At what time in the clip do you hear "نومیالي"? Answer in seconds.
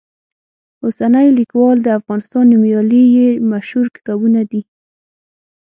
2.53-3.03